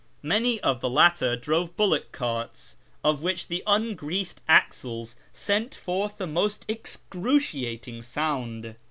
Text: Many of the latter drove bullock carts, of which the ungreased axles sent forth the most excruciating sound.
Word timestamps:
Many 0.23 0.59
of 0.61 0.79
the 0.79 0.89
latter 0.89 1.35
drove 1.35 1.77
bullock 1.77 2.11
carts, 2.11 2.75
of 3.03 3.21
which 3.21 3.49
the 3.49 3.61
ungreased 3.67 4.41
axles 4.47 5.15
sent 5.31 5.75
forth 5.75 6.17
the 6.17 6.25
most 6.25 6.65
excruciating 6.67 8.01
sound. 8.01 8.73